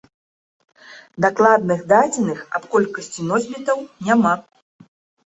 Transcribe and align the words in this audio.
Дакладных 1.25 1.83
дадзеных 1.91 2.39
аб 2.59 2.63
колькасці 2.73 3.27
носьбітаў 3.31 3.83
няма. 4.09 4.33